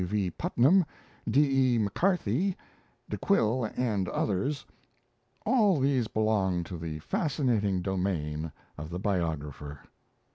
[0.03, 0.31] V.
[0.31, 0.83] Putnam,
[1.29, 1.75] D.
[1.75, 1.77] E.
[1.77, 2.55] M'Carthy,
[3.07, 4.65] De Quille and others
[5.45, 9.81] all these belong to the fascinating domain of the biographer.